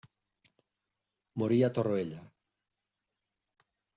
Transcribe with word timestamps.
Morí 1.41 1.59
a 1.63 1.69
Torroella. 1.75 2.21